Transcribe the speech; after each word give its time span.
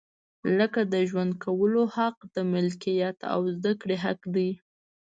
لکه 0.57 0.81
د 0.93 0.95
ژوند 1.09 1.33
کولو 1.43 1.81
حق، 1.95 2.17
د 2.35 2.37
ملکیت 2.53 3.17
او 3.33 3.39
زده 3.55 3.71
کړې 3.81 3.97
حق 4.03 4.21
دی. 4.35 4.49